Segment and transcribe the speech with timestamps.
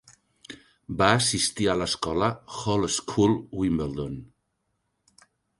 [1.01, 4.21] Va assistir a l'escola Hall School Wimbledon.